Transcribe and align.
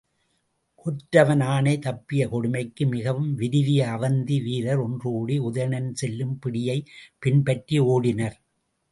கொற்றவன் 0.75 1.41
ஆணை 1.45 1.79
தப்பிய 1.79 2.27
கொடுமைக்கு 2.27 2.85
மிகவும் 2.87 3.35
வெருவிய 3.35 3.81
அவந்தி 3.87 4.37
வீரர் 4.43 4.81
ஒன்றுகூடி, 4.81 5.37
உதயணன் 5.39 5.91
செல்லும் 5.93 6.39
பிடியைப் 6.39 6.87
பின்பற்றி 7.19 7.79
ஓடினர். 7.79 8.37